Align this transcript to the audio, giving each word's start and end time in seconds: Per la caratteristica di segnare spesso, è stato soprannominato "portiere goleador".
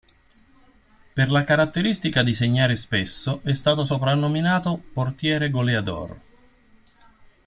Per 1.17 1.29
la 1.29 1.43
caratteristica 1.43 2.23
di 2.23 2.33
segnare 2.33 2.75
spesso, 2.75 3.41
è 3.43 3.53
stato 3.53 3.85
soprannominato 3.85 4.81
"portiere 4.93 5.51
goleador". 5.51 6.19